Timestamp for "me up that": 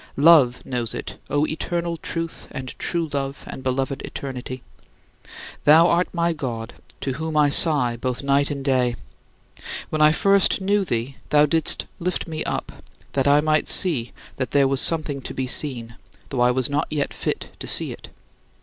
12.27-13.27